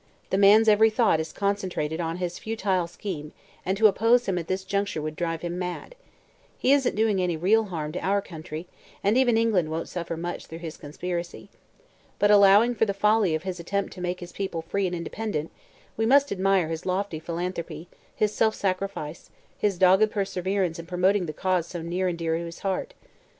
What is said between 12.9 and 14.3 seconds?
folly of his attempt to make